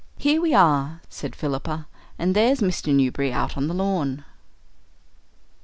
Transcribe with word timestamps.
"Here 0.17 0.41
we 0.41 0.51
are," 0.55 0.99
said 1.09 1.35
Philippa, 1.35 1.85
"and 2.17 2.35
there's 2.35 2.59
Mr. 2.59 2.91
Newberry 2.91 3.31
out 3.31 3.55
on 3.55 3.67
the 3.67 3.75
lawn." 3.75 4.25